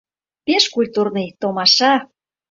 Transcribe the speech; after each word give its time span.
Пеш 0.45 0.63
культурный, 0.73 1.27
томаша. 1.39 1.93